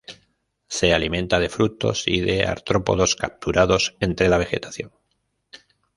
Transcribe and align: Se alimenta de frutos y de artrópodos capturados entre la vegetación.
Se 0.67 0.95
alimenta 0.95 1.37
de 1.37 1.47
frutos 1.47 2.07
y 2.07 2.21
de 2.21 2.43
artrópodos 2.47 3.15
capturados 3.15 3.95
entre 3.99 4.29
la 4.29 4.39
vegetación. 4.39 4.91